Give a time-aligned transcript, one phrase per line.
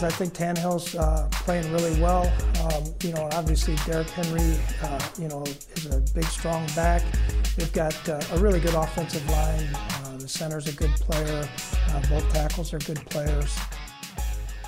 [0.00, 2.32] I think Tannehill's uh, playing really well.
[2.62, 7.02] Um, you know, obviously Derrick Henry, uh, you know, is a big, strong back.
[7.56, 9.68] They've got uh, a really good offensive line.
[9.74, 11.48] Uh, the center's a good player.
[11.90, 13.56] Uh, both tackles are good players.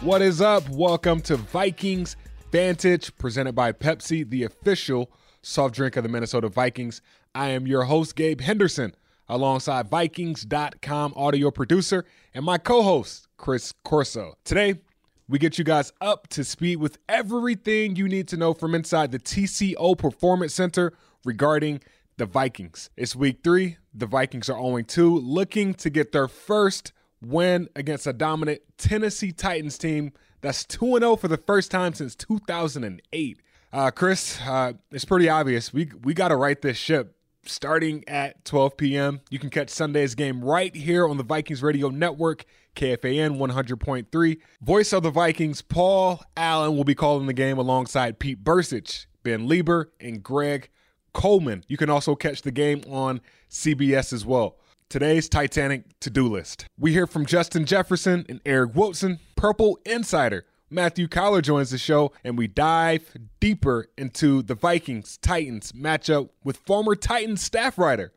[0.02, 0.68] What is up?
[0.68, 2.16] Welcome to Vikings
[2.52, 5.10] Vantage, presented by Pepsi, the official
[5.42, 7.02] soft drink of the Minnesota Vikings.
[7.34, 8.94] I am your host, Gabe Henderson,
[9.28, 14.36] alongside Vikings.com audio producer and my co host, Chris Corso.
[14.44, 14.80] Today,
[15.28, 19.10] we get you guys up to speed with everything you need to know from inside
[19.10, 20.92] the TCO Performance Center
[21.24, 21.80] regarding
[22.16, 22.90] the Vikings.
[22.96, 23.78] It's week three.
[23.94, 26.92] The Vikings are 0 2, looking to get their first
[27.22, 32.14] win against a dominant Tennessee Titans team that's 2 0 for the first time since
[32.14, 33.40] 2008.
[33.72, 35.72] Uh, Chris, uh, it's pretty obvious.
[35.72, 37.13] We, we got to right this ship
[37.48, 39.20] starting at 12 p.m.
[39.30, 42.44] You can catch Sunday's game right here on the Vikings Radio Network
[42.76, 44.38] KFAN 100.3.
[44.60, 49.48] Voice of the Vikings, Paul Allen, will be calling the game alongside Pete Bercich, Ben
[49.48, 50.70] Leber, and Greg
[51.12, 51.64] Coleman.
[51.68, 53.20] You can also catch the game on
[53.50, 54.56] CBS as well.
[54.88, 56.66] Today's Titanic to do list.
[56.78, 60.44] We hear from Justin Jefferson and Eric Wilson, Purple Insider.
[60.74, 66.56] Matthew Coller joins the show, and we dive deeper into the Vikings Titans matchup with
[66.56, 68.12] former Titans staff writer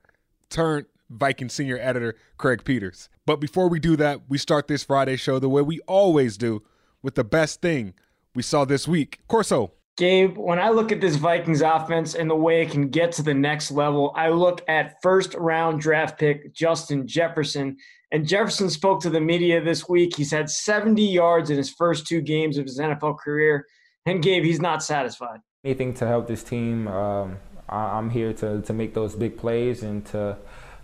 [0.49, 3.09] turned Viking senior editor Craig Peters.
[3.27, 6.63] But before we do that, we start this Friday show the way we always do
[7.03, 7.93] with the best thing
[8.33, 9.19] we saw this week.
[9.27, 9.73] Corso.
[9.95, 13.23] Gabe, when I look at this Vikings offense and the way it can get to
[13.23, 17.77] the next level, I look at first round draft pick Justin Jefferson.
[18.11, 20.15] And Jefferson spoke to the media this week.
[20.15, 23.65] He's had 70 yards in his first two games of his NFL career.
[24.05, 25.41] And Gabe, he's not satisfied.
[25.65, 26.87] Anything to help this team.
[26.87, 30.37] Um, I'm here to, to make those big plays and to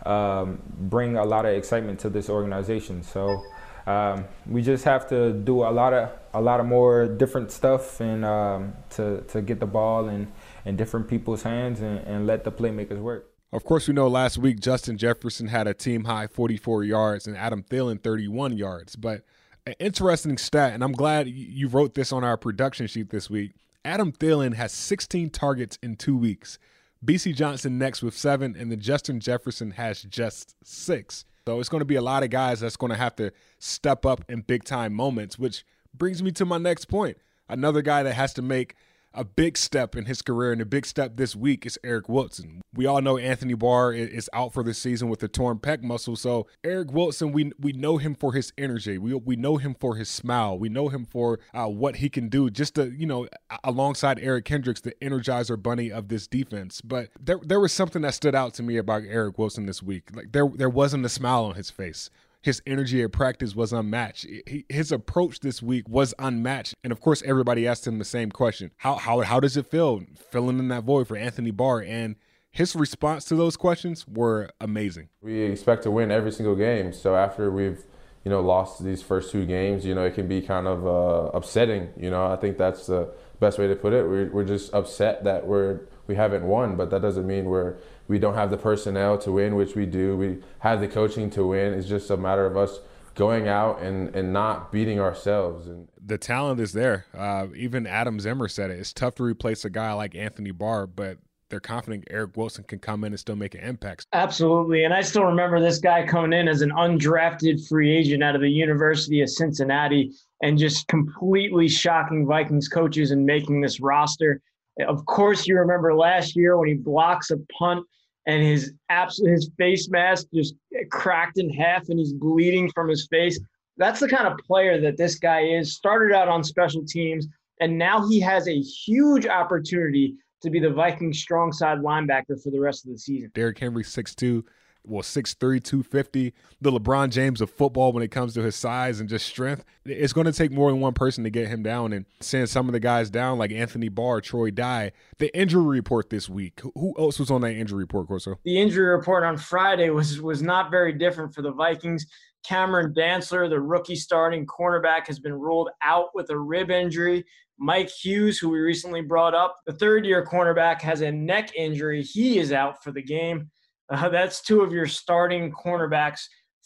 [0.05, 3.03] um, bring a lot of excitement to this organization.
[3.03, 3.41] So
[3.87, 8.01] um, we just have to do a lot of a lot of more different stuff
[8.01, 10.31] and um, to to get the ball in
[10.65, 13.32] in different people's hands and, and let the playmakers work.
[13.53, 17.37] Of course, we know last week Justin Jefferson had a team high 44 yards and
[17.37, 18.95] Adam Thielen 31 yards.
[18.95, 19.21] But
[19.67, 23.51] an interesting stat, and I'm glad you wrote this on our production sheet this week.
[23.85, 26.57] Adam Thielen has 16 targets in two weeks.
[27.05, 31.23] Bisi Johnson next with seven, and then Justin Jefferson has just six.
[31.45, 34.03] So it's going to be a lot of guys that's going to have to step
[34.03, 35.63] up in big time moments, which
[35.93, 37.17] brings me to my next point.
[37.47, 38.75] Another guy that has to make
[39.13, 42.61] a big step in his career and a big step this week is Eric Wilson.
[42.73, 46.15] We all know Anthony Barr is out for the season with a torn pec muscle.
[46.15, 48.97] So Eric Wilson, we we know him for his energy.
[48.97, 50.57] We we know him for his smile.
[50.57, 52.49] We know him for uh, what he can do.
[52.49, 53.27] Just to you know,
[53.63, 56.81] alongside Eric Kendricks, the energizer bunny of this defense.
[56.81, 60.09] But there there was something that stood out to me about Eric Wilson this week.
[60.15, 62.09] Like there there wasn't a smile on his face
[62.43, 64.27] his energy at practice was unmatched.
[64.45, 66.75] He, his approach this week was unmatched.
[66.83, 70.03] And of course, everybody asked him the same question How, how, how does it feel
[70.29, 71.79] filling in that void for Anthony Barr?
[71.81, 72.17] And
[72.51, 75.07] his response to those questions were amazing.
[75.21, 76.93] We expect to win every single game.
[76.93, 77.81] So after we've
[78.25, 81.31] you know lost these first two games, you know it can be kind of uh,
[81.35, 81.89] upsetting.
[81.97, 84.03] You know I think that's the best way to put it.
[84.03, 87.77] We're, we're just upset that we're we haven't won, but that doesn't mean we're
[88.07, 90.17] we don't have the personnel to win, which we do.
[90.17, 91.73] We have the coaching to win.
[91.73, 92.79] It's just a matter of us
[93.15, 95.67] going out and, and not beating ourselves.
[95.67, 97.05] And the talent is there.
[97.15, 98.79] Uh, even Adam Zimmer said it.
[98.79, 101.19] It's tough to replace a guy like Anthony Barr, but
[101.49, 104.07] they're confident Eric Wilson can come in and still make an impact.
[104.13, 104.85] Absolutely.
[104.85, 108.41] And I still remember this guy coming in as an undrafted free agent out of
[108.41, 110.11] the University of Cincinnati
[110.41, 114.41] and just completely shocking Vikings coaches and making this roster.
[114.79, 117.85] Of course, you remember last year when he blocks a punt
[118.25, 120.55] and his abs- his face mask just
[120.89, 123.39] cracked in half and he's bleeding from his face.
[123.77, 125.75] That's the kind of player that this guy is.
[125.75, 127.27] Started out on special teams,
[127.59, 132.51] and now he has a huge opportunity to be the Vikings strong side linebacker for
[132.51, 133.31] the rest of the season.
[133.33, 134.43] Derrick Henry, 6'2,
[134.85, 139.07] well, 6'3, 250, the LeBron James of football when it comes to his size and
[139.07, 139.63] just strength.
[139.85, 141.93] It's going to take more than one person to get him down.
[141.93, 146.09] And send some of the guys down, like Anthony Barr, Troy Dye, the injury report
[146.09, 146.61] this week.
[146.75, 148.39] Who else was on that injury report, Corso?
[148.43, 152.05] The injury report on Friday was was not very different for the Vikings.
[152.43, 157.23] Cameron Dantzler, the rookie starting cornerback, has been ruled out with a rib injury.
[157.57, 162.03] Mike Hughes, who we recently brought up, the third year cornerback, has a neck injury.
[162.03, 163.49] He is out for the game.
[163.89, 166.21] Uh, that's two of your starting cornerbacks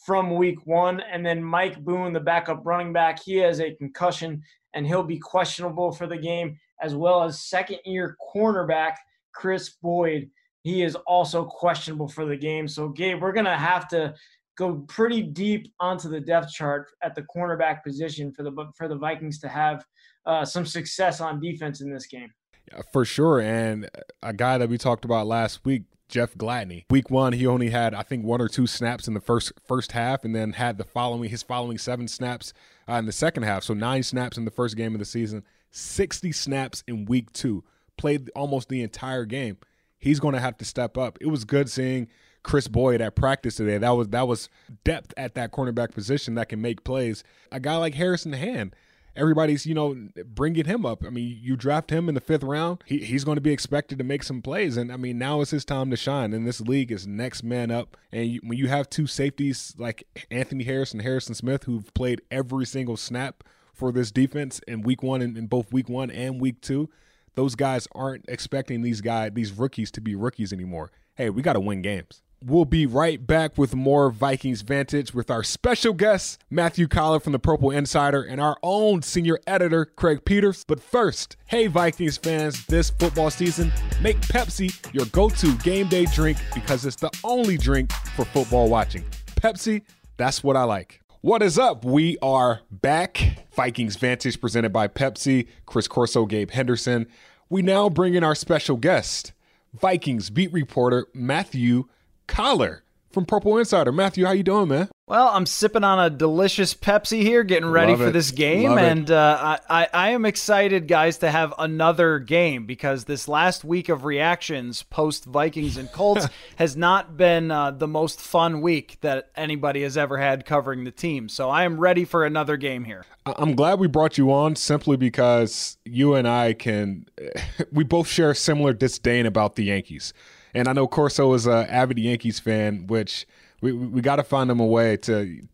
[0.06, 1.02] from week one.
[1.02, 4.42] And then Mike Boone, the backup running back, he has a concussion
[4.74, 8.96] and he'll be questionable for the game, as well as second year cornerback
[9.34, 10.30] Chris Boyd.
[10.64, 12.68] He is also questionable for the game.
[12.68, 14.14] So, Gabe, we're going to have to
[14.58, 18.96] go pretty deep onto the depth chart at the cornerback position for the for the
[18.96, 19.86] Vikings to have
[20.26, 22.30] uh, some success on defense in this game.
[22.72, 23.90] Yeah, for sure, and
[24.22, 26.86] a guy that we talked about last week, Jeff Gladney.
[26.90, 29.92] Week one, he only had I think one or two snaps in the first first
[29.92, 32.54] half, and then had the following his following seven snaps
[32.88, 33.64] uh, in the second half.
[33.64, 37.64] So nine snaps in the first game of the season, sixty snaps in week two.
[37.98, 39.58] Played almost the entire game.
[39.98, 41.18] He's going to have to step up.
[41.20, 42.08] It was good seeing
[42.44, 43.78] Chris Boyd at practice today.
[43.78, 44.50] That was that was
[44.84, 47.24] depth at that cornerback position that can make plays.
[47.52, 48.76] A guy like Harrison Hand
[49.18, 51.04] everybody's you know bringing him up.
[51.06, 53.98] I mean, you draft him in the fifth round, he, he's going to be expected
[53.98, 56.34] to make some plays, and I mean now is his time to shine.
[56.34, 57.98] And this league is next man up.
[58.12, 62.22] And you, when you have two safeties like Anthony Harris and Harrison Smith who've played
[62.32, 63.44] every single snap
[63.74, 66.90] for this defense in week one and in, both week one and week two,
[67.36, 70.92] those guys aren't expecting these guys these rookies to be rookies anymore.
[71.16, 72.22] Hey, we got to win games.
[72.46, 77.34] We'll be right back with more Vikings Vantage with our special guest, Matthew Coller from
[77.34, 80.64] the Purple Insider, and our own senior editor, Craig Peters.
[80.64, 86.06] But first, hey, Vikings fans, this football season, make Pepsi your go to game day
[86.06, 89.04] drink because it's the only drink for football watching.
[89.38, 89.82] Pepsi,
[90.18, 91.02] that's what I like.
[91.22, 91.84] What is up?
[91.84, 93.48] We are back.
[93.56, 97.08] Vikings Vantage presented by Pepsi, Chris Corso, Gabe Henderson.
[97.50, 99.34] We now bring in our special guest,
[99.74, 101.86] Vikings beat reporter Matthew
[102.28, 103.92] Coller from Purple Insider.
[103.92, 104.90] Matthew, how you doing, man?
[105.08, 108.12] Well, I'm sipping on a delicious Pepsi here, getting ready Love for it.
[108.12, 113.06] this game, Love and uh, I, I am excited, guys, to have another game because
[113.06, 116.28] this last week of reactions post Vikings and Colts
[116.58, 120.92] has not been uh, the most fun week that anybody has ever had covering the
[120.92, 121.30] team.
[121.30, 123.06] So I am ready for another game here.
[123.26, 127.08] I'm glad we brought you on simply because you and I can,
[127.72, 130.14] we both share similar disdain about the Yankees.
[130.58, 133.28] And I know Corso is an avid Yankees fan, which
[133.62, 135.48] we we got to find him a way to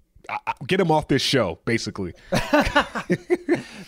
[0.65, 2.13] get him off this show, basically.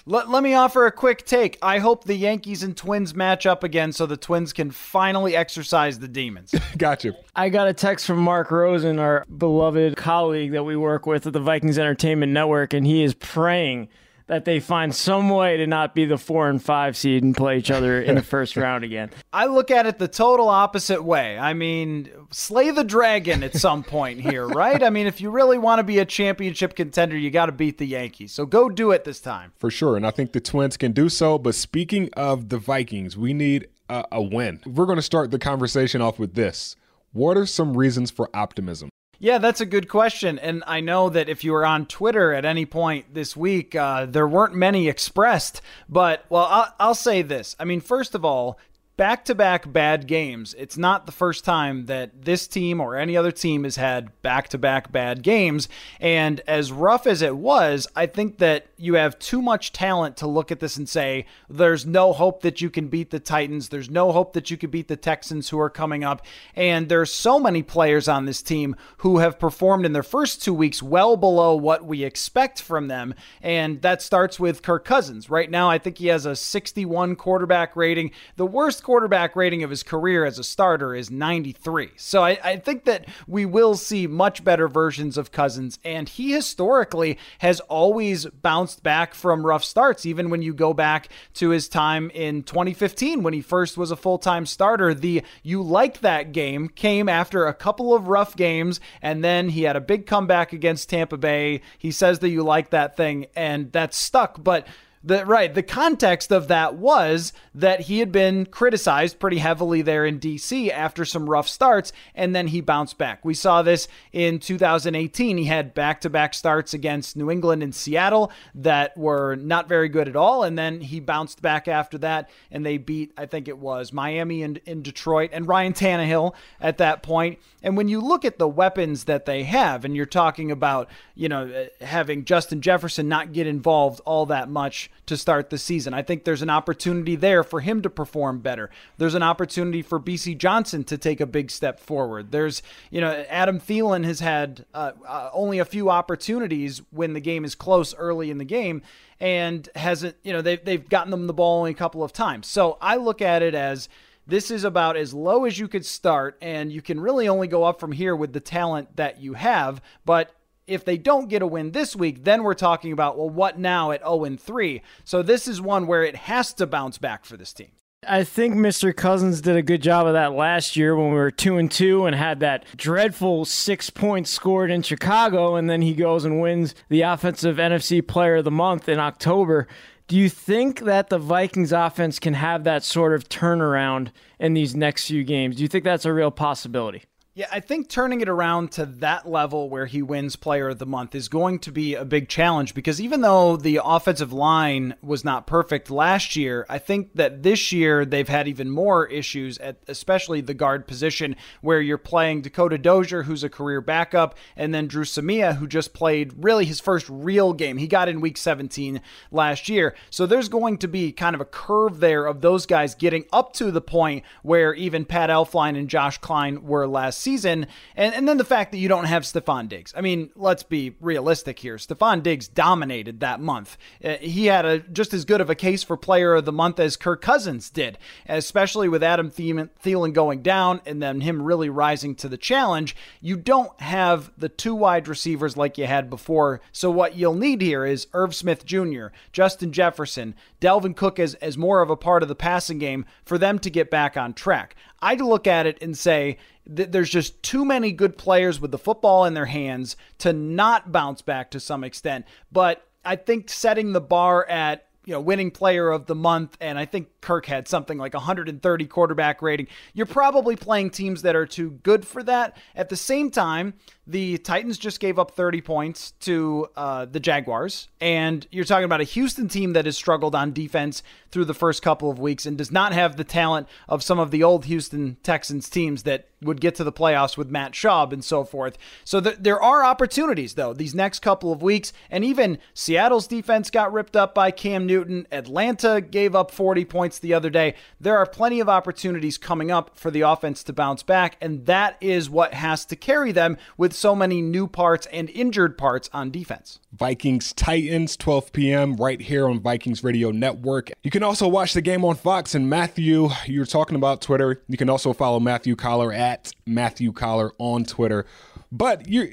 [0.06, 1.58] let, let me offer a quick take.
[1.62, 6.00] I hope the Yankees and Twins match up again so the Twins can finally exercise
[6.00, 6.54] the demons.
[6.78, 7.16] gotcha.
[7.34, 11.32] I got a text from Mark Rosen, our beloved colleague that we work with at
[11.32, 13.88] the Vikings Entertainment Network, and he is praying–
[14.28, 17.58] that they find some way to not be the four and five seed and play
[17.58, 19.12] each other in the first round again.
[19.32, 21.38] I look at it the total opposite way.
[21.38, 24.82] I mean, slay the dragon at some point here, right?
[24.82, 27.78] I mean, if you really want to be a championship contender, you got to beat
[27.78, 28.32] the Yankees.
[28.32, 29.54] So go do it this time.
[29.58, 29.96] For sure.
[29.96, 31.38] And I think the Twins can do so.
[31.38, 34.60] But speaking of the Vikings, we need a, a win.
[34.66, 36.76] We're going to start the conversation off with this.
[37.14, 38.90] What are some reasons for optimism?
[39.20, 40.38] Yeah, that's a good question.
[40.40, 44.06] And I know that if you were on Twitter at any point this week, uh,
[44.06, 45.62] there weren't many expressed.
[45.88, 47.56] But, well, I'll, I'll say this.
[47.60, 48.60] I mean, first of all,
[48.98, 50.56] back to back bad games.
[50.58, 54.50] It's not the first time that this team or any other team has had back
[54.50, 55.68] to back bad games.
[56.00, 60.28] And as rough as it was, I think that you have too much talent to
[60.28, 63.70] look at this and say, there's no hope that you can beat the Titans.
[63.70, 66.26] There's no hope that you can beat the Texans who are coming up.
[66.56, 70.54] And there's so many players on this team who have performed in their first two
[70.54, 73.14] weeks well below what we expect from them.
[73.42, 75.30] And that starts with Kirk Cousins.
[75.30, 78.12] Right now, I think he has a 61 quarterback rating.
[78.38, 81.90] The worst quarterback rating of his career as a starter is 93.
[81.96, 86.34] So I, I, think that we will see much better versions of Cousins, and he
[86.34, 91.68] historically has always bounced back from rough starts, even when you go back to his
[91.68, 94.94] time in 2015 when he first was a full time starter.
[94.94, 99.64] The you liked that game came after a couple of rough games, and then he
[99.64, 101.62] had a big comeback against Tampa Bay.
[101.80, 104.44] He says that you like that thing, and that stuck.
[104.44, 104.68] But
[105.06, 110.04] the right, the context of that was that he had been criticized pretty heavily there
[110.04, 113.24] in DC after some rough starts and then he bounced back.
[113.24, 115.38] We saw this in 2018.
[115.38, 120.16] He had back-to-back starts against New England and Seattle that were not very good at
[120.16, 123.94] all and then he bounced back after that and they beat I think it was
[123.94, 127.38] Miami and in Detroit and Ryan Tannehill at that point.
[127.62, 131.30] And when you look at the weapons that they have and you're talking about, you
[131.30, 135.94] know, uh, having Justin Jefferson not get involved all that much to start the season.
[135.94, 138.70] I think there's an opportunity there for him to perform better.
[138.98, 142.32] There's an opportunity for Bisi Johnson to take a big step forward.
[142.32, 147.20] There's, you know, Adam Thielen has had uh, uh, only a few opportunities when the
[147.20, 148.82] game is close early in the game
[149.20, 152.48] and hasn't, you know, they've, they've gotten them the ball only a couple of times.
[152.48, 153.88] So I look at it as
[154.28, 157.64] this is about as low as you could start, and you can really only go
[157.64, 159.82] up from here with the talent that you have.
[160.04, 160.34] But
[160.68, 163.92] if they don't get a win this week, then we're talking about, well, what now
[163.92, 164.82] at 0 3?
[165.04, 167.70] So this is one where it has to bounce back for this team.
[168.08, 168.96] I think Mr.
[168.96, 172.06] Cousins did a good job of that last year when we were two and two
[172.06, 176.76] and had that dreadful six points scored in Chicago, and then he goes and wins
[176.90, 179.68] the offensive NFC Player of the Month in October.
[180.08, 184.76] Do you think that the Vikings offense can have that sort of turnaround in these
[184.76, 185.56] next few games?
[185.56, 187.06] Do you think that's a real possibility?
[187.38, 190.86] Yeah, I think turning it around to that level where he wins player of the
[190.86, 195.26] month is going to be a big challenge because even though the offensive line was
[195.26, 199.80] not perfect last year, I think that this year they've had even more issues at
[199.90, 204.88] especially the guard position where you're playing Dakota Dozier, who's a career backup, and then
[204.88, 207.76] Dru Samia, who just played really his first real game.
[207.76, 209.94] He got in week 17 last year.
[210.10, 213.52] So there's going to be kind of a curve there of those guys getting up
[213.56, 217.68] to the point where even Pat Elflein and Josh Kline were last season.
[217.96, 219.94] And, and then the fact that you don't have Stefon Diggs.
[219.98, 221.76] I mean, let's be realistic here.
[221.76, 223.78] Stefon Diggs dominated that month.
[224.04, 226.80] Uh, he had a just as good of a case for player of the month
[226.80, 227.98] as Kirk Cousins did,
[228.30, 232.96] especially with Adam Thielen going down and then him really rising to the challenge.
[233.20, 236.62] You don't have the two wide receivers like you had before.
[236.72, 241.58] So what you'll need here is Irv Smith Jr., Justin Jefferson, Dalvin Cook as, as
[241.58, 244.76] more of a part of the passing game for them to get back on track.
[245.02, 249.26] I'd look at it and say there's just too many good players with the football
[249.26, 252.26] in their hands to not bounce back to some extent.
[252.52, 256.80] But I think setting the bar at you know, winning player of the month, and
[256.80, 259.68] I think Kirk had something like 130 quarterback rating.
[259.94, 262.58] You're probably playing teams that are too good for that.
[262.76, 263.76] At the same time,
[264.08, 269.02] the Titans just gave up 30 points to uh, the Jaguars, and you're talking about
[269.02, 272.58] a Houston team that has struggled on defense through the first couple of weeks and
[272.58, 276.62] does not have the talent of some of the old Houston Texans teams that would
[276.62, 278.78] get to the playoffs with Matt Schaub and so forth.
[279.04, 283.72] So th- there are opportunities, though, these next couple of weeks, and even Seattle's defense
[283.72, 285.28] got ripped up by Cam Newton.
[285.32, 287.74] Atlanta gave up 40 points the other day.
[288.00, 291.98] There are plenty of opportunities coming up for the offense to bounce back, and that
[292.00, 296.32] is what has to carry them with so many new parts and injured parts on
[296.32, 296.80] defense.
[296.94, 300.92] Vikings Titans, 12 p.m., right here on Vikings Radio Network.
[301.04, 302.56] You can also watch the game on Fox.
[302.56, 304.62] And Matthew, you're talking about Twitter.
[304.68, 308.26] You can also follow Matthew Coller at Matthew Coller on Twitter.
[308.72, 309.30] But you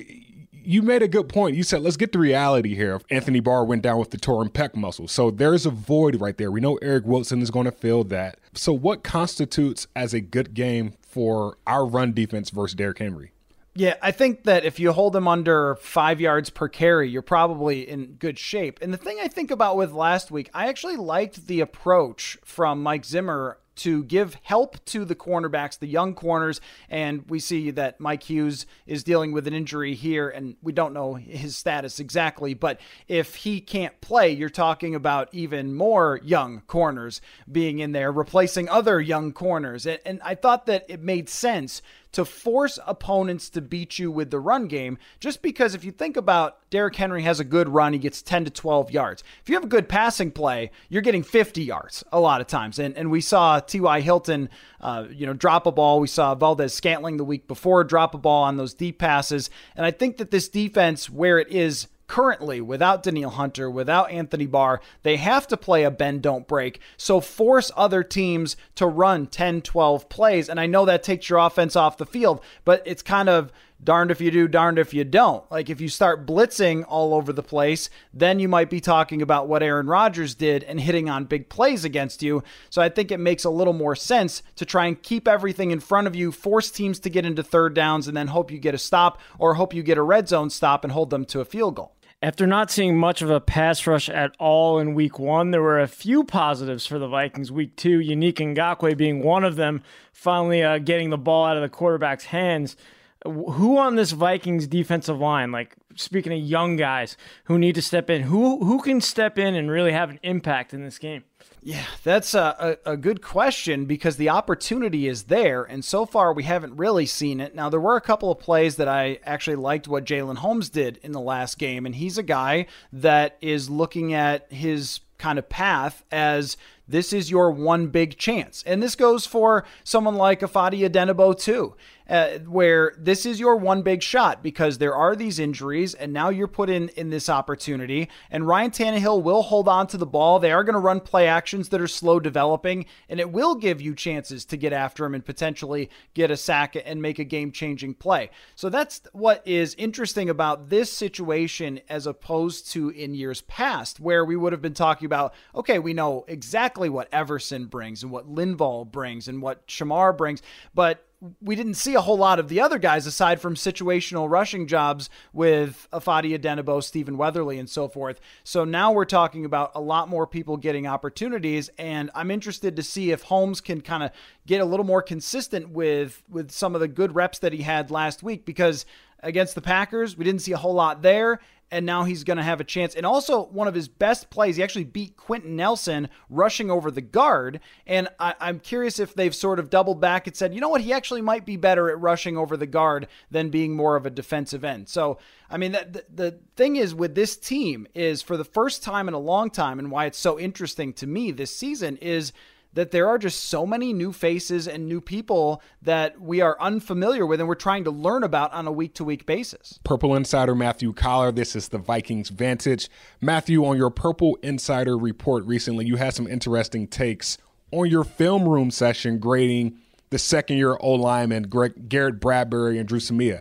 [0.65, 1.57] you made a good point.
[1.57, 3.01] You said, let's get the reality here.
[3.11, 5.09] Anthony Barr went down with the torn pec muscle.
[5.09, 6.51] So there's a void right there.
[6.51, 8.39] We know Eric Wilson is going to fill that.
[8.55, 13.33] So, what constitutes as a good game for our run defense versus Derrick Henry?
[13.75, 17.89] Yeah, I think that if you hold him under five yards per carry, you're probably
[17.89, 18.79] in good shape.
[18.83, 22.83] And the thing I think about with last week, I actually liked the approach from
[22.83, 26.61] Mike Zimmer to give help to the cornerbacks, the young corners.
[26.91, 30.93] And we see that Mike Hughes is dealing with an injury here, and we don't
[30.93, 32.53] know his status exactly.
[32.53, 38.13] But if he can't play, you're talking about even more young corners being in there,
[38.13, 39.87] replacing other young corners.
[39.87, 41.81] And, and I thought that it made sense
[42.13, 44.99] to force opponents to beat you with the run game.
[45.21, 48.47] Just because if you think about Derrick Henry has a good run, he gets 10
[48.47, 49.23] to 12 yards.
[49.43, 52.79] If you have a good passing play, you're getting 50 yards a lot of times.
[52.79, 54.01] And and we saw T.Y.
[54.01, 54.49] Hilton,
[54.81, 56.01] uh, you know, drop a ball.
[56.01, 59.51] We saw Valdes-Scantling the week before drop a ball on those deep passes.
[59.77, 64.45] And I think that this defense, where it is currently without Danielle Hunter, without Anthony
[64.45, 66.79] Barr, they have to play a bend don't break.
[66.99, 70.51] So force other teams to run 10, 12 plays.
[70.51, 73.51] And I know that takes your offense off the field, but it's kind of
[73.83, 75.51] darned if you do, darned if you don't.
[75.51, 79.49] Like if you start blitzing all over the place, then you might be talking about
[79.49, 82.43] what Aaron Rodgers did and hitting on big plays against you.
[82.69, 85.81] So I think it makes a little more sense to try and keep everything in
[85.81, 88.75] front of you, force teams to get into third downs, and then hope you get
[88.75, 91.47] a stop or hope you get a red zone stop and hold them to a
[91.47, 91.97] field goal.
[92.23, 95.81] After not seeing much of a pass rush at all in week one, there were
[95.81, 97.51] a few positives for the Vikings.
[97.51, 101.63] Week two, Yannick Ngakoue being one of them, finally uh, getting the ball out of
[101.63, 102.77] the quarterback's hands.
[103.25, 108.09] Who on this Vikings defensive line, like speaking of young guys who need to step
[108.09, 111.25] in, who who can step in and really have an impact in this game?
[111.65, 116.33] Yeah, that's a, a, a, good question because the opportunity is there, and so far
[116.33, 117.55] we haven't really seen it.
[117.55, 120.97] Now, there were a couple of plays that I actually liked what Jalen Holmes did
[121.05, 125.49] in the last game, and he's a guy that is looking at his kind of
[125.49, 126.57] path as
[126.89, 128.63] this is your one big chance.
[128.67, 131.75] And this goes for someone like Ifeadi Odenigbo too
[132.09, 136.29] uh, where this is your one big shot because there are these injuries, and now
[136.29, 138.09] you're put in in this opportunity.
[138.31, 140.39] And Ryan Tannehill will hold on to the ball.
[140.39, 143.81] They are going to run play actions that are slow developing, and it will give
[143.81, 147.51] you chances to get after him and potentially get a sack and make a game
[147.51, 148.29] changing play.
[148.57, 154.25] So that's what is interesting about this situation as opposed to in years past, where
[154.25, 158.11] we would have been talking about, okay, we know exactly exactly what Everson brings and
[158.11, 160.41] what Linval brings and what Shamar brings.
[160.75, 161.05] But
[161.43, 165.11] we didn't see a whole lot of the other guys aside from situational rushing jobs
[165.35, 168.21] with Ifeadi Odenigbo, Stephen Weatherly, and so forth.
[168.43, 172.83] So now we're talking about a lot more people getting opportunities, and I'm interested to
[172.83, 174.11] see if Holmes can kind of
[174.47, 177.91] get a little more consistent with with some of the good reps that he had
[177.91, 178.87] last week because
[179.23, 181.39] against the Packers, we didn't see a whole lot there
[181.73, 182.95] and now he's going to have a chance.
[182.95, 187.01] And also, one of his best plays, he actually beat Quenton Nelson rushing over the
[187.01, 187.61] guard.
[187.87, 190.83] And I, am curious if they've sort of doubled back and said, you know what,
[190.83, 194.11] he actually might be better at rushing over the guard than being more of a
[194.11, 194.91] defensive end.
[194.91, 195.19] So,
[195.51, 199.15] I mean, the, the thing is with this team is for the first time in
[199.15, 202.35] a long time, and why it's so interesting to me this season is
[202.75, 207.27] that there are just so many new faces and new people that we are unfamiliar
[207.27, 209.79] with and we're trying to learn about on a week to week basis.
[209.85, 212.89] Purple Insider Matthew Coller, this is the Vikings Vantage.
[213.21, 217.39] Matthew, on your Purple Insider report recently, you had some interesting takes
[217.71, 219.79] on your film room session grading
[220.11, 223.41] the second year O lineman Garrett Bradbury and Dru Samia.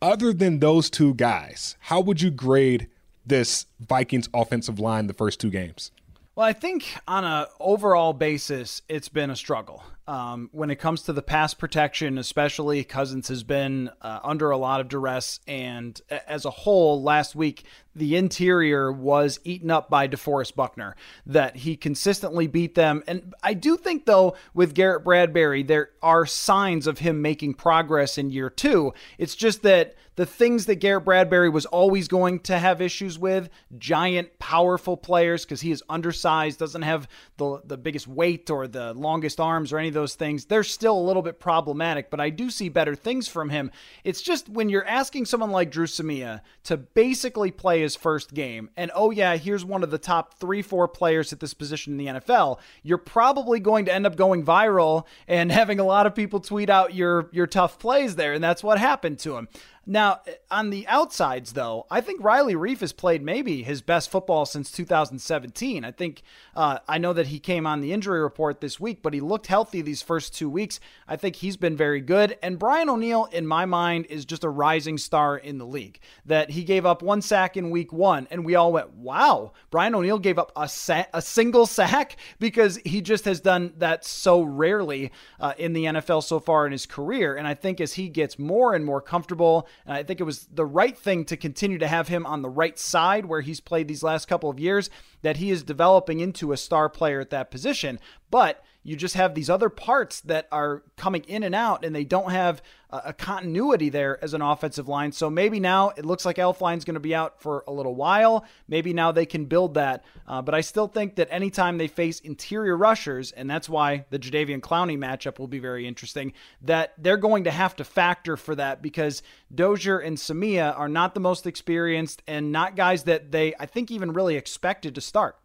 [0.00, 2.88] Other than those two guys, how would you grade
[3.24, 5.92] this Vikings offensive line the first two games?
[6.34, 9.82] Well, I think on an overall basis, it's been a struggle.
[10.08, 14.56] Um, when it comes to the pass protection, especially Cousins has been uh, under a
[14.56, 20.08] lot of duress, and as a whole, last week the interior was eaten up by
[20.08, 20.96] DeForest Buckner.
[21.26, 26.26] That he consistently beat them, and I do think though with Garrett Bradbury, there are
[26.26, 28.94] signs of him making progress in year two.
[29.18, 33.48] It's just that the things that Garrett Bradbury was always going to have issues with,
[33.78, 37.08] giant, powerful players, because he is undersized, doesn't have
[37.38, 40.98] the the biggest weight or the longest arms or any of those things, they're still
[40.98, 43.70] a little bit problematic, but I do see better things from him.
[44.04, 48.70] It's just when you're asking someone like Dru Samia to basically play his first game,
[48.76, 51.98] and oh, yeah, here's one of the top three, four players at this position in
[51.98, 56.14] the NFL, you're probably going to end up going viral and having a lot of
[56.14, 59.48] people tweet out your, your tough plays there, and that's what happened to him.
[59.84, 64.46] Now, on the outsides, though, I think Riley Reiff has played maybe his best football
[64.46, 65.84] since 2017.
[65.84, 66.22] I think
[66.54, 69.48] uh, I know that he came on the injury report this week, but he looked
[69.48, 70.78] healthy these first two weeks.
[71.08, 72.38] I think he's been very good.
[72.42, 75.98] And Brian O'Neill, in my mind, is just a rising star in the league.
[76.26, 79.96] That he gave up one sack in week one, and we all went, wow, Brian
[79.96, 84.42] O'Neill gave up a, sa- a single sack because he just has done that so
[84.42, 87.34] rarely uh, in the NFL so far in his career.
[87.34, 90.46] And I think as he gets more and more comfortable, and I think it was
[90.52, 93.88] the right thing to continue to have him on the right side where he's played
[93.88, 94.90] these last couple of years,
[95.22, 97.98] that he is developing into a star player at that position.
[98.30, 102.04] But you just have these other parts that are coming in and out, and they
[102.04, 105.12] don't have a, continuity there as an offensive line.
[105.12, 108.44] So maybe now it looks like Elflein's going to be out for a little while.
[108.68, 110.04] Maybe now they can build that.
[110.26, 114.18] Uh, but I still think that anytime they face interior rushers, and that's why the
[114.18, 118.54] Jadeveon Clowney matchup will be very interesting, that they're going to have to factor for
[118.56, 119.22] that because
[119.54, 123.90] Dozier and Samia are not the most experienced and not guys that they, I think,
[123.90, 125.36] even really expected to start.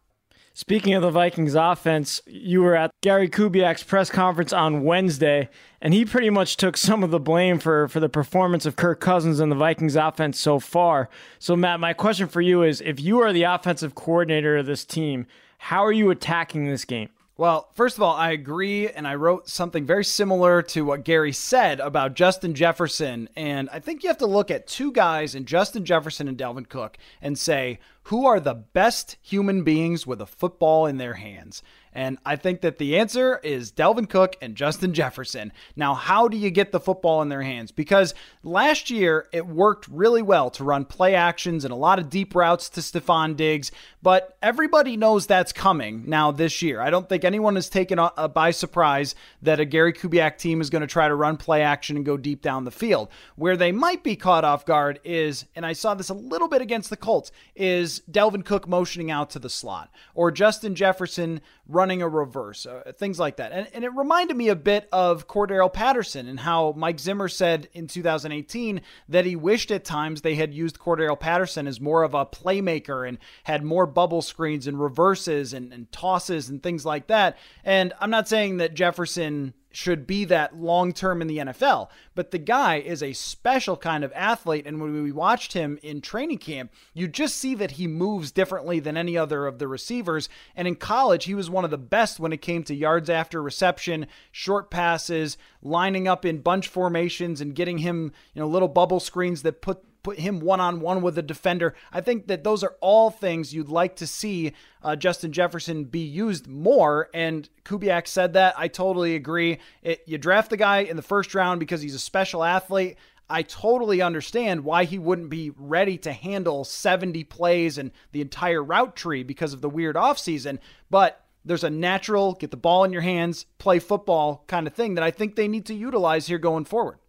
[0.60, 5.50] Speaking of the Vikings offense, you were at Gary Kubiak's press conference on Wednesday,
[5.84, 9.00] and he pretty much took some of the blame for, for the performance of Kirk
[9.00, 11.10] Cousins and the Vikings offense so far.
[11.38, 14.84] So, Matt, my question for you is if you are the offensive coordinator of this
[14.84, 15.28] team,
[15.60, 17.10] how are you attacking this game?
[17.40, 21.32] Well, first of all, I agree, and I wrote something very similar to what Gary
[21.32, 23.30] said about Justin Jefferson.
[23.36, 26.68] And I think you have to look at two guys in Justin Jefferson and Dalvin
[26.68, 31.62] Cook and say, who are the best human beings with a football in their hands?
[31.98, 35.52] And I think that the answer is Dalvin Cook and Justin Jefferson.
[35.76, 37.72] Now, how do you get the football in their hands?
[37.72, 42.12] Because last year it worked really well to run play actions and a lot of
[42.12, 43.72] deep routes to Stefon Diggs,
[44.04, 46.82] but everybody knows that's coming now this year.
[46.82, 48.00] I don't think anyone is taken
[48.32, 51.96] by surprise that a Gary Kubiak team is going to try to run play action
[51.96, 53.10] and go deep down the field.
[53.38, 56.62] Where they might be caught off guard is, and I saw this a little bit
[56.62, 61.87] against the Colts, is Dalvin Cook motioning out to the slot or Justin Jefferson running
[62.02, 63.52] a reverse, uh, things like that.
[63.52, 67.68] And, and it reminded me a bit of Cordarrelle Patterson and how Mike Zimmer said
[67.74, 72.14] in 2018 that he wished at times they had used Cordarrelle Patterson as more of
[72.14, 77.08] a playmaker and had more bubble screens and reverses and, and tosses and things like
[77.08, 77.38] that.
[77.64, 81.90] And I'm not saying that Jefferson should be that long term in the NFL.
[82.16, 84.66] But the guy is a special kind of athlete.
[84.66, 88.80] And when we watched him in training camp, you just see that he moves differently
[88.80, 90.30] than any other of the receivers.
[90.56, 93.42] And in college, he was one of the best when it came to yards after
[93.42, 99.00] reception, short passes, lining up in bunch formations and getting him, you know, little bubble
[99.00, 101.76] screens that put put him one on one with a defender.
[101.92, 106.00] I think that those are all things you'd like to see uh, Justin Jefferson be
[106.00, 107.10] used more.
[107.14, 108.54] And Kubiak said that.
[108.58, 109.58] I totally agree.
[109.82, 112.96] It, you draft the guy in the first round because he's a special athlete.
[113.30, 118.64] I totally understand why he wouldn't be ready to handle 70 plays and the entire
[118.64, 120.60] route tree because of the weird offseason.
[120.90, 124.96] But there's a natural get the ball in your hands, play football kind of thing
[124.96, 127.00] that I think they need to utilize here going forward.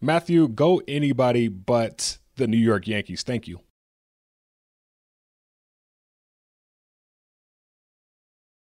[0.00, 3.22] Matthew, go anybody but the New York Yankees.
[3.22, 3.60] Thank you.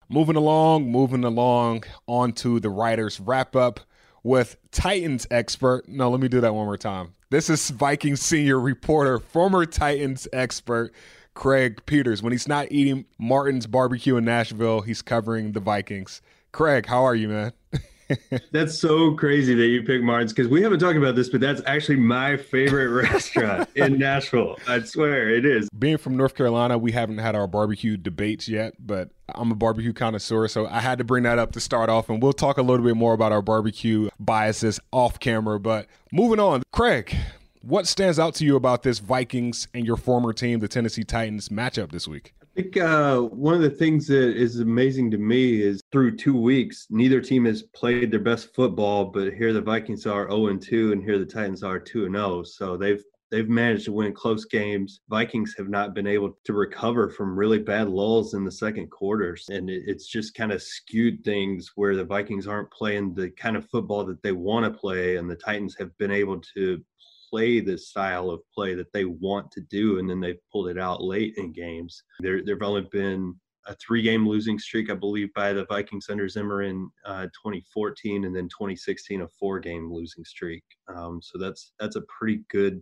[0.08, 3.80] Moving along, moving along on to the writers wrap up
[4.22, 5.88] with Titans expert.
[5.88, 7.14] No, let me do that one more time.
[7.32, 10.94] This is Vikings senior reporter, former Titans expert,
[11.34, 12.22] Craig Peters.
[12.22, 16.22] When he's not eating Martin's barbecue in Nashville, he's covering the Vikings.
[16.52, 17.54] Craig, how are you, man?
[18.52, 21.62] that's so crazy that you picked Martin's because we haven't talked about this, but that's
[21.66, 24.58] actually my favorite restaurant in Nashville.
[24.68, 25.70] I swear it is.
[25.78, 29.94] Being from North Carolina, we haven't had our barbecue debates yet, but I'm a barbecue
[29.94, 32.62] connoisseur, so I had to bring that up to start off, and we'll talk a
[32.62, 35.60] little bit more about our barbecue biases off camera.
[35.60, 37.16] But moving on, Craig,
[37.62, 41.50] what stands out to you about this Vikings and your former team, the Tennessee Titans,
[41.50, 42.34] matchup this week?
[42.58, 46.40] I think uh, one of the things that is amazing to me is through two
[46.40, 50.62] weeks, neither team has played their best football, but here the Vikings are 0 and
[50.62, 52.44] 2, and here the Titans are 2 and 0.
[52.44, 55.02] So they've they've managed to win close games.
[55.10, 59.48] Vikings have not been able to recover from really bad lulls in the second quarters,
[59.50, 63.58] and it, it's just kind of skewed things where the Vikings aren't playing the kind
[63.58, 66.82] of football that they want to play, and the Titans have been able to
[67.30, 70.78] play the style of play that they want to do, and then they've pulled it
[70.78, 72.04] out late in games.
[72.20, 73.36] There, there've only been
[73.68, 78.36] a three-game losing streak, I believe, by the Vikings under Zimmer in uh, 2014, and
[78.36, 80.64] then 2016 a four-game losing streak.
[80.88, 82.82] Um, so that's that's a pretty good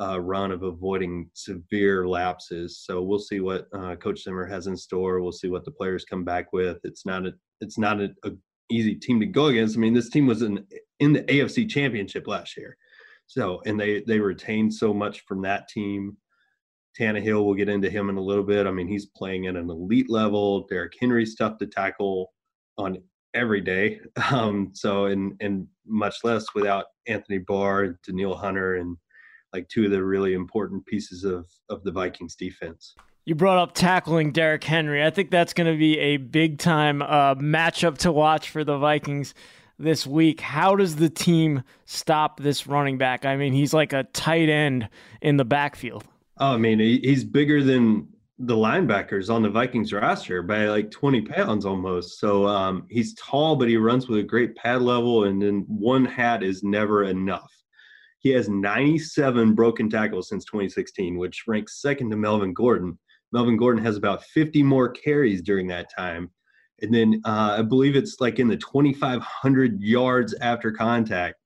[0.00, 2.78] uh, run of avoiding severe lapses.
[2.78, 5.20] So we'll see what uh, Coach Zimmer has in store.
[5.20, 6.78] We'll see what the players come back with.
[6.84, 8.30] It's not a it's not a, a
[8.70, 9.76] easy team to go against.
[9.76, 10.64] I mean, this team was in
[11.00, 12.76] in the AFC Championship last year.
[13.32, 16.18] So, and they they retained so much from that team.
[17.00, 18.66] Tannehill, we'll get into him in a little bit.
[18.66, 20.66] I mean, he's playing at an elite level.
[20.66, 22.30] Derrick Henry's tough to tackle
[22.76, 22.98] on
[23.32, 24.00] every day.
[24.30, 28.98] Um, so, and and much less without Anthony Barr, Danielle Hunter, and
[29.54, 32.94] like two of the really important pieces of of the Vikings defense.
[33.24, 35.02] You brought up tackling Derrick Henry.
[35.02, 38.76] I think that's going to be a big time uh, matchup to watch for the
[38.76, 39.32] Vikings
[39.78, 40.40] this week.
[40.40, 43.24] How does the team stop this running back?
[43.24, 44.88] I mean, he's like a tight end
[45.20, 46.04] in the backfield.
[46.38, 48.08] Oh, I mean, he's bigger than
[48.38, 52.18] the linebackers on the Vikings roster by like 20 pounds almost.
[52.18, 56.04] So um, he's tall, but he runs with a great pad level, and then one
[56.04, 57.52] hat is never enough.
[58.18, 62.98] He has 97 broken tackles since 2016, which ranks second to Melvin Gordon.
[63.32, 66.30] Melvin Gordon has about 50 more carries during that time.
[66.82, 71.36] And then uh, I believe it's like in the 2,500 yards after contact.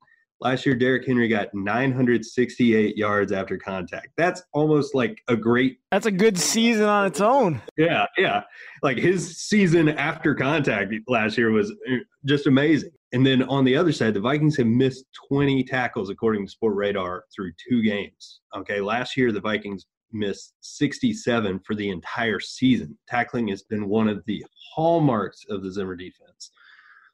[0.41, 4.09] Last year, Derrick Henry got 968 yards after contact.
[4.19, 5.79] That's almost like a great.
[5.91, 7.63] That's a good season on its own.
[7.79, 8.43] Yeah, yeah.
[8.83, 11.97] Like his season after contact last year was uh,
[12.27, 12.91] just amazing.
[13.13, 17.21] And then on the other side, the Vikings have missed 20 tackles according to Sportradar
[17.35, 18.41] through two games.
[18.55, 19.87] Okay, last year the Vikings
[20.19, 22.97] missed 67 for the entire season.
[23.09, 26.51] Tackling has been one of the hallmarks of the Zimmer defense.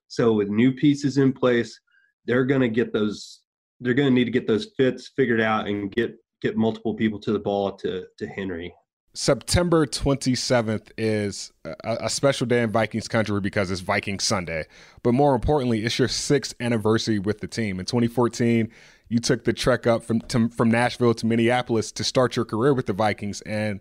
[0.09, 1.81] So with new pieces in place,
[2.27, 3.41] they're going to get those.
[3.81, 7.19] They're going to need to get those fits figured out and get get multiple people
[7.21, 8.73] to the ball to to Henry.
[9.15, 14.65] September 27th is a, a, special day in Vikings country because it's Viking Sunday.
[15.03, 17.79] But more importantly, it's your sixth anniversary with the team.
[17.79, 18.71] In 2014,
[19.13, 22.73] you took the trek up from to, from Nashville to Minneapolis to start your career
[22.73, 23.43] with the Vikings.
[23.43, 23.81] And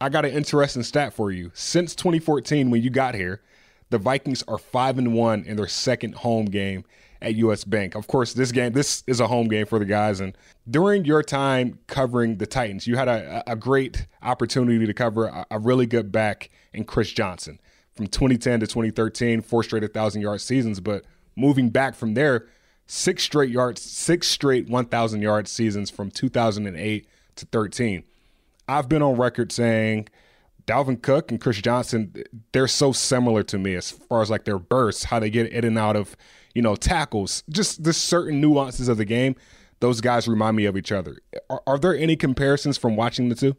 [0.00, 1.50] I got an interesting stat for you.
[1.54, 3.42] Since 2014, when you got here,
[3.90, 6.84] the Vikings are five and one in their second home game
[7.20, 7.96] at US Bank.
[7.96, 10.20] Of course, this game this is a home game for the guys.
[10.20, 10.38] And
[10.70, 15.46] during your time covering the Titans, you had a, a great opportunity to cover a,
[15.50, 17.58] a really good back in Chris Johnson
[17.96, 20.78] from 2010 to 2013, four straight 1,000 yard seasons.
[20.78, 22.46] But moving back from there,
[22.90, 28.02] six straight yards, six straight 1,000 yard seasons from 2008 to 13.
[28.66, 30.08] I've been on record saying
[30.66, 34.58] Dalvin Cook and Chris Johnson, they're so similar to me as far as like their
[34.58, 36.16] bursts, how they get in and out of,
[36.52, 39.36] you know, tackles, just the certain nuances of the game.
[39.78, 41.18] Those guys remind me of each other.
[41.48, 43.56] Are, are there any comparisons from watching the two?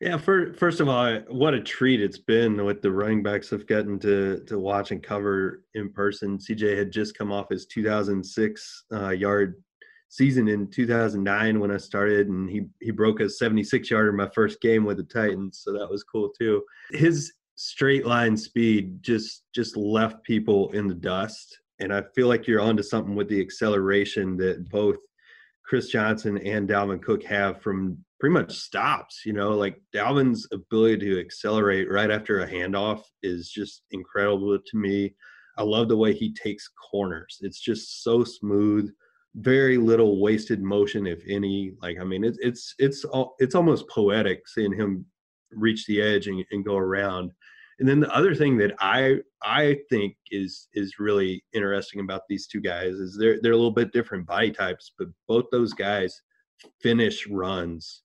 [0.00, 3.66] Yeah, for, first of all, what a treat it's been with the running backs of
[3.66, 6.38] getting to to watch and cover in person.
[6.38, 9.62] CJ had just come off his 2006 uh, yard
[10.10, 14.60] season in 2009 when I started, and he he broke a 76 yarder my first
[14.60, 16.62] game with the Titans, so that was cool too.
[16.90, 22.46] His straight line speed just just left people in the dust, and I feel like
[22.46, 24.98] you're onto something with the acceleration that both
[25.64, 29.22] Chris Johnson and Dalvin Cook have from pretty much stops.
[29.24, 34.76] You know, like Dalvin's ability to accelerate right after a handoff is just incredible to
[34.76, 35.14] me.
[35.58, 37.38] I love the way he takes corners.
[37.40, 38.90] It's just so smooth,
[39.36, 41.72] very little wasted motion, if any.
[41.80, 45.06] Like, I mean, it's it's it's all, it's almost poetic seeing him
[45.52, 47.32] reach the edge and, and go around.
[47.78, 52.46] And then the other thing that I I think is is really interesting about these
[52.46, 56.20] two guys is they're they're a little bit different body types, but both those guys
[56.80, 58.02] finish runs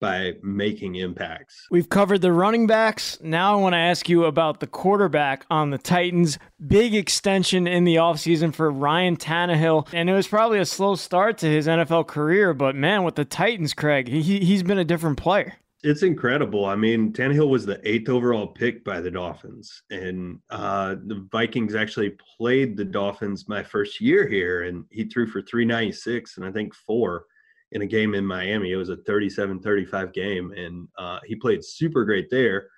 [0.00, 1.66] by making impacts.
[1.70, 3.18] We've covered the running backs.
[3.22, 6.38] Now I want to ask you about the quarterback on the Titans.
[6.66, 9.88] Big extension in the offseason for Ryan Tannehill.
[9.92, 13.24] And it was probably a slow start to his NFL career, but man, with the
[13.24, 15.54] Titans, Craig, he, he's been a different player.
[15.84, 16.64] It's incredible.
[16.64, 21.74] I mean, Tannehill was the eighth overall pick by the Dolphins, and uh, the Vikings
[21.74, 26.50] actually played the Dolphins my first year here, and he threw for 396 and I
[26.50, 27.26] think four
[27.74, 28.72] in a game in Miami.
[28.72, 32.68] It was a 37-35 game, and uh, he played super great there.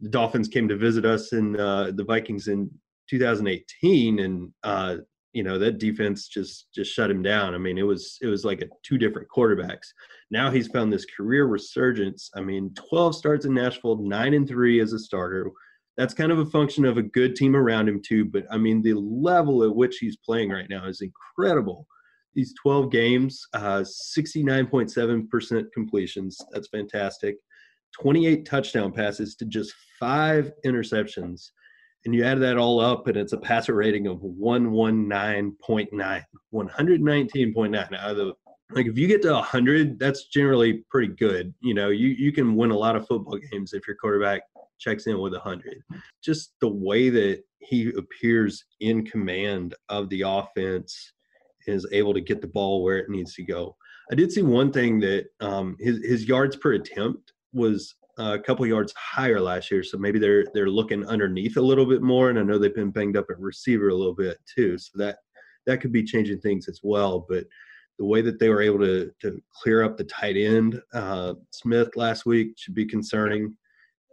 [0.00, 2.70] The Dolphins came to visit us in uh, the Vikings in
[3.08, 4.96] 2018, and uh,
[5.32, 7.54] you know that defense just just shut him down.
[7.54, 9.88] I mean, it was it was like a two different quarterbacks.
[10.30, 12.30] Now he's found this career resurgence.
[12.36, 15.50] I mean, 12 starts in Nashville, nine and three as a starter.
[15.96, 18.24] That's kind of a function of a good team around him too.
[18.24, 21.86] But I mean, the level at which he's playing right now is incredible
[22.34, 26.38] these 12 games, uh, 69.7% completions.
[26.52, 27.36] That's fantastic.
[28.00, 31.50] 28 touchdown passes to just five interceptions.
[32.04, 37.94] And you add that all up, and it's a passer rating of 119.9, 119.9.
[37.94, 38.34] Out of the
[38.70, 41.54] like, if you get to 100, that's generally pretty good.
[41.60, 44.42] You know, you you can win a lot of football games if your quarterback
[44.78, 45.82] checks in with 100.
[46.22, 51.12] Just the way that he appears in command of the offense
[51.66, 53.76] is able to get the ball where it needs to go.
[54.10, 58.66] I did see one thing that um, his his yards per attempt was a couple
[58.66, 62.30] yards higher last year, so maybe they're they're looking underneath a little bit more.
[62.30, 65.18] And I know they've been banged up at receiver a little bit too, so that
[65.66, 67.26] that could be changing things as well.
[67.28, 67.44] But
[67.98, 71.96] the way that they were able to to clear up the tight end uh, Smith
[71.96, 73.56] last week should be concerning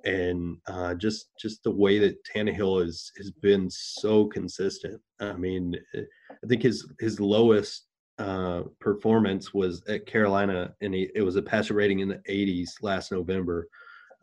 [0.05, 5.01] and uh, just just the way that Tannehill has has been so consistent.
[5.19, 7.87] I mean, eh, I think his his lowest
[8.17, 12.71] uh, performance was at Carolina, and he, it was a passer rating in the 80s
[12.81, 13.67] last November.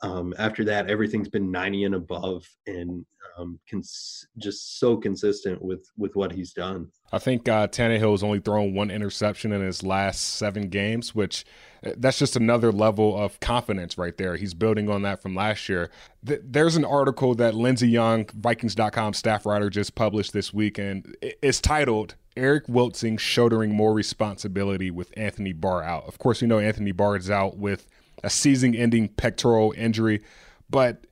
[0.02, 3.04] Um, after that, everything's been 90 and above, and
[3.36, 6.88] um, cons- just so consistent with with what he's done.
[7.12, 11.44] I think uh, Tannehill has only thrown one interception in his last seven games, which
[11.84, 14.36] uh, that's just another level of confidence right there.
[14.36, 15.90] He's building on that from last year.
[16.24, 21.16] Th- there's an article that Lindsey Young, Vikings.com staff writer, just published this week, and
[21.20, 26.06] it's titled Eric Wilson shouldering more responsibility with Anthony Barr out.
[26.06, 27.86] Of course, you know Anthony Barr is out with
[28.22, 30.22] a season ending pectoral injury,
[30.70, 31.04] but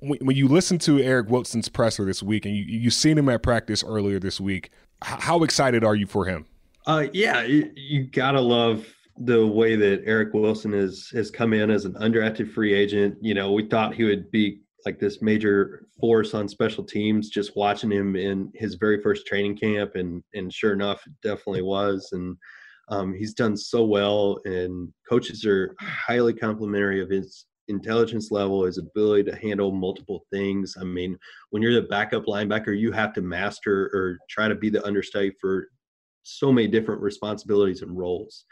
[0.00, 3.42] when you listen to Eric Wilson's presser this week and you you've seen him at
[3.42, 4.70] practice earlier this week,
[5.02, 6.46] how excited are you for him?
[6.86, 8.86] Uh, yeah, you, you gotta love
[9.18, 13.16] the way that Eric Wilson has has come in as an undrafted free agent.
[13.20, 17.30] You know, we thought he would be like this major force on special teams.
[17.30, 21.62] Just watching him in his very first training camp, and and sure enough, it definitely
[21.62, 22.10] was.
[22.12, 22.36] And
[22.88, 28.78] um, he's done so well, and coaches are highly complimentary of his intelligence level, his
[28.78, 30.76] ability to handle multiple things.
[30.78, 31.18] I mean,
[31.50, 35.32] when you're the backup linebacker, you have to master or try to be the understudy
[35.40, 35.68] for
[36.22, 38.44] so many different responsibilities and roles.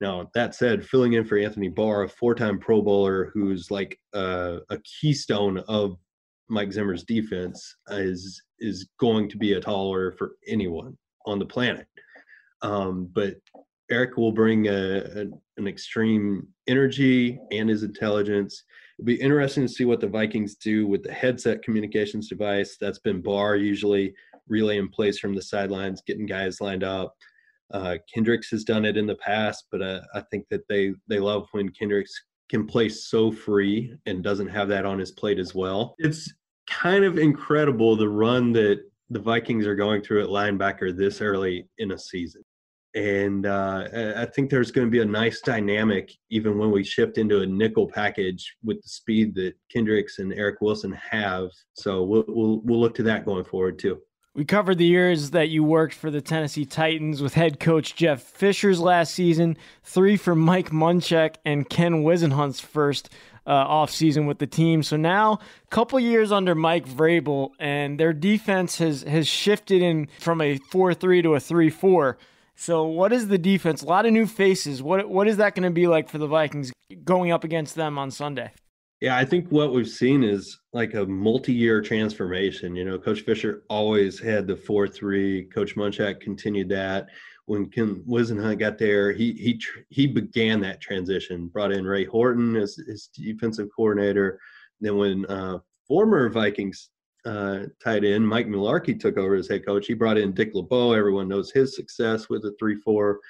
[0.00, 3.98] Now, that said, filling in for Anthony Barr, a four time Pro Bowler who's like
[4.12, 4.60] a
[5.00, 5.96] keystone of
[6.48, 11.46] Mike Zimmer's defense, is is going to be a tall order for anyone on the
[11.46, 11.86] planet.
[12.64, 13.36] Um, but
[13.90, 15.26] Eric will bring a, a,
[15.58, 18.64] an extreme energy and his intelligence.
[18.98, 22.76] It'll be interesting to see what the Vikings do with the headset communications device.
[22.80, 24.14] That's been Barr usually
[24.48, 27.14] relay in place from the sidelines, getting guys lined up.
[27.72, 31.18] Uh, Kendricks has done it in the past, but uh, I think that they they
[31.18, 32.14] love when Kendricks
[32.48, 35.94] can play so free and doesn't have that on his plate as well.
[35.98, 36.32] It's
[36.68, 41.68] kind of incredible the run that the Vikings are going through at linebacker this early
[41.78, 42.42] in a season
[42.94, 47.18] and uh, I think there's going to be a nice dynamic even when we shift
[47.18, 51.50] into a nickel package with the speed that Kendricks and Eric Wilson have.
[51.74, 54.00] So we'll we'll, we'll look to that going forward too.
[54.34, 58.20] We covered the years that you worked for the Tennessee Titans with head coach Jeff
[58.20, 63.10] Fisher's last season, three for Mike Munchak and Ken Whisenhunt's first
[63.46, 64.82] uh, off season with the team.
[64.82, 70.08] So now, a couple years under Mike Vrabel, and their defense has has shifted in
[70.20, 72.18] from a four three to a three four.
[72.56, 73.82] So, what is the defense?
[73.82, 74.82] A lot of new faces.
[74.82, 76.72] What what is that going to be like for the Vikings
[77.04, 78.52] going up against them on Sunday?
[79.00, 82.74] Yeah, I think what we've seen is like a multi-year transformation.
[82.76, 85.46] You know, Coach Fisher always had the four-three.
[85.46, 87.08] Coach Munchak continued that.
[87.46, 91.48] When Ken Whisenhunt got there, he he he began that transition.
[91.48, 94.38] Brought in Ray Horton as his defensive coordinator.
[94.80, 96.90] Then when uh, former Vikings
[97.24, 100.92] uh, end Mike Mularkey took over as head coach, he brought in Dick LeBeau.
[100.92, 103.20] Everyone knows his success with the three-four,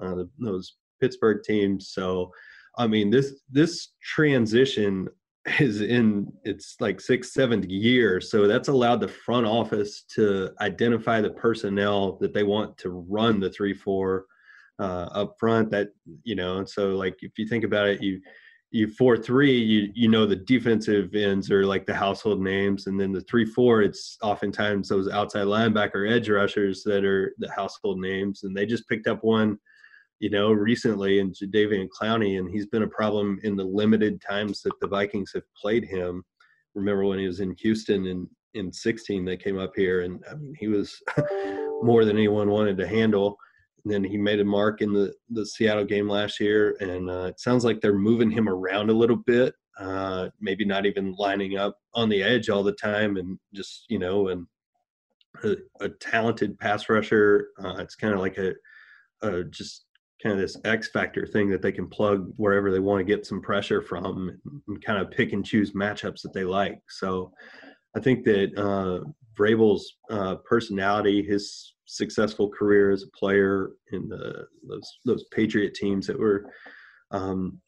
[0.00, 1.90] uh, those Pittsburgh teams.
[1.90, 2.30] So
[2.76, 5.08] I mean, this this transition
[5.60, 8.20] is in its like six, seventh year.
[8.20, 13.40] So that's allowed the front office to identify the personnel that they want to run
[13.40, 14.26] the three four
[14.78, 15.70] uh, up front.
[15.70, 15.88] That
[16.24, 18.20] you know, and so like if you think about it, you
[18.74, 23.00] you four three, you you know the defensive ends are like the household names, and
[23.00, 28.00] then the three four, it's oftentimes those outside linebacker edge rushers that are the household
[28.00, 29.58] names, and they just picked up one
[30.20, 34.62] you know, recently in Jadeveon Clowney, and he's been a problem in the limited times
[34.62, 36.24] that the Vikings have played him.
[36.74, 40.34] Remember when he was in Houston in in 16, they came up here, and I
[40.36, 41.00] mean, he was
[41.82, 43.36] more than anyone wanted to handle.
[43.84, 47.24] And then he made a mark in the the Seattle game last year, and uh,
[47.24, 49.54] it sounds like they're moving him around a little bit.
[49.78, 53.98] Uh, maybe not even lining up on the edge all the time, and just you
[53.98, 54.46] know, and
[55.42, 57.48] a, a talented pass rusher.
[57.62, 58.52] Uh, it's kind of like a,
[59.22, 59.84] a just
[60.22, 63.26] kind of this X factor thing that they can plug wherever they want to get
[63.26, 66.80] some pressure from and kind of pick and choose matchups that they like.
[66.88, 67.32] So
[67.96, 74.46] I think that uh, Vrabel's uh, personality, his successful career as a player in the,
[74.66, 76.46] those those Patriot teams that were
[77.10, 77.60] um,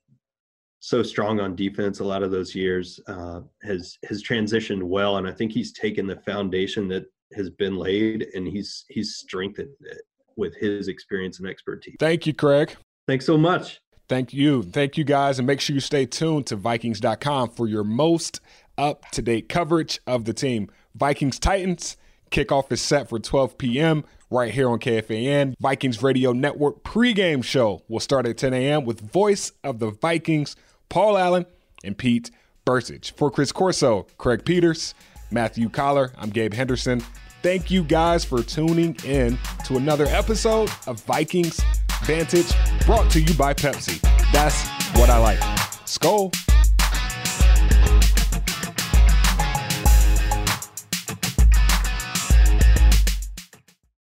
[0.80, 5.28] so strong on defense a lot of those years uh, has has transitioned well, and
[5.28, 10.02] I think he's taken the foundation that has been laid and he's he's strengthened it
[10.36, 11.96] with his experience and expertise.
[11.98, 12.76] Thank you, Craig.
[13.06, 13.80] Thanks so much.
[14.08, 14.62] Thank you.
[14.62, 15.38] Thank you, guys.
[15.38, 18.40] And make sure you stay tuned to Vikings.com for your most
[18.78, 20.70] up to date coverage of the team.
[20.96, 21.96] Vikings Titans
[22.30, 24.04] kickoff is set for 12 p.m.
[24.30, 25.54] right here on KFAN.
[25.60, 28.84] Vikings Radio Network pregame show will start at 10 a.m.
[28.84, 30.56] with voice of the Vikings,
[30.88, 31.46] Paul Allen
[31.84, 32.30] and Pete
[32.66, 33.12] Bercich.
[33.12, 34.94] For Chris Corso, Craig Peters,
[35.30, 37.00] Matthew Coller, I'm Gabe Henderson.
[37.42, 41.60] Thank you guys for tuning in to another episode of Vikings
[42.04, 42.52] Vantage
[42.84, 44.00] brought to you by Pepsi.
[44.32, 44.66] That's
[44.98, 45.38] what I like.
[45.84, 46.32] Skol.